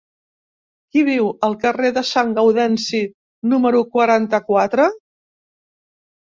[0.93, 3.03] Qui viu al carrer de Sant Gaudenci
[3.53, 4.89] número quaranta-quatre?